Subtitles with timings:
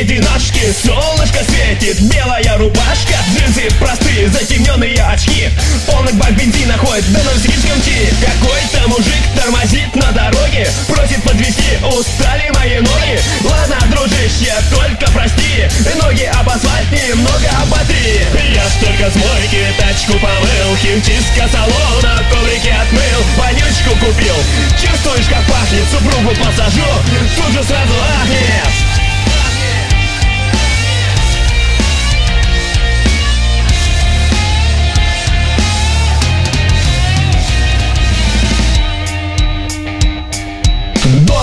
[0.00, 5.50] единашки Солнышко светит, белая рубашка Джинсы простые, затемненные очки.
[5.86, 12.50] Полный бак бензина ходит в новосибирском ти Какой-то мужик тормозит на дороге Просит подвести, устали
[12.54, 13.20] мои ноги.
[13.42, 15.68] Ладно, дружище, только прости
[16.02, 18.24] Ноги об асфальт немного оботри.
[18.54, 24.36] Я ж только с мойки тачку помыл Химчистка салона, коврики отмыл Вонючку купил.
[24.80, 26.88] Чувствуешь, как пахнет, супругу посажу
[27.36, 27.94] Тут же сразу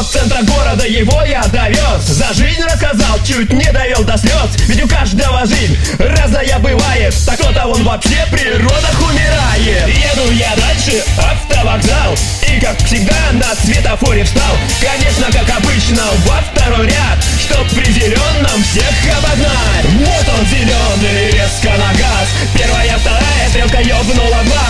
[0.08, 2.04] До центра города его я довез.
[2.04, 4.56] За жизнь рассказал, чуть не довел до слез.
[4.68, 7.14] Ведь у каждого жизнь разная бывает.
[7.26, 9.88] Так кто-то он вообще при родах умирает.
[9.90, 12.16] Еду я дальше, автовокзал.
[12.48, 14.56] И как всегда на светофоре встал.
[14.80, 17.18] Конечно, как обычно, во второй ряд.
[17.42, 19.86] Чтоб при зеленом всех обогнать.
[20.00, 22.28] Вот он зеленый, резко на газ.
[22.58, 24.67] Первая, вторая стрелка ёбнула глаз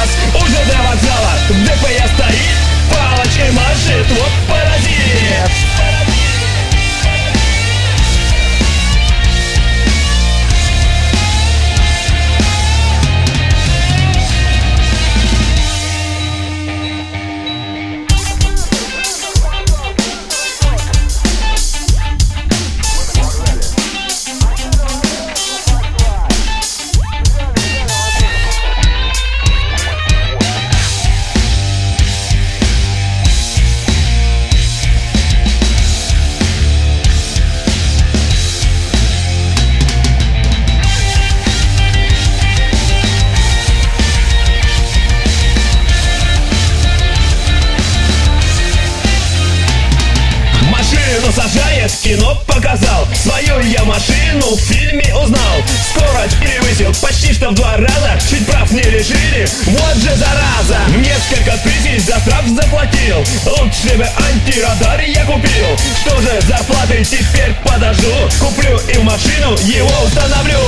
[52.08, 53.06] кино показал.
[53.22, 55.58] Свою я машину в фильме узнал.
[55.90, 58.18] Скорость превысил почти что в два раза.
[58.30, 60.80] Чуть прав не лишили, вот же зараза!
[60.96, 63.18] Несколько тысяч за штраф заплатил.
[63.46, 65.68] Лучше бы антирадар я купил.
[66.02, 68.14] Что же зарплаты теперь подожду?
[68.40, 70.60] Куплю и машину его установлю.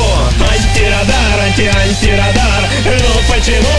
[0.43, 2.63] Антирадар, анти-антирадар.
[2.85, 3.69] Ну почему